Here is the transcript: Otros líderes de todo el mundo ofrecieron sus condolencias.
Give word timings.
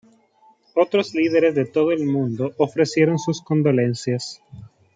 Otros 0.73 1.13
líderes 1.13 1.53
de 1.53 1.67
todo 1.67 1.91
el 1.91 2.07
mundo 2.07 2.53
ofrecieron 2.57 3.19
sus 3.19 3.39
condolencias. 3.39 4.41